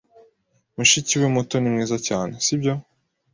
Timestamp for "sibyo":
2.45-2.73